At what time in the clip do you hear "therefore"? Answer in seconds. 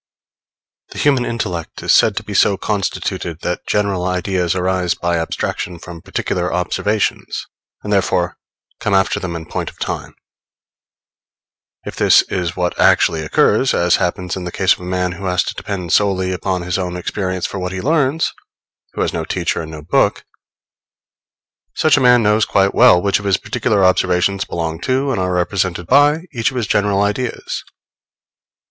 7.93-8.35